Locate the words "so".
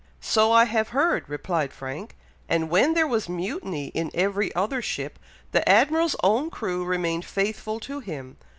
0.19-0.51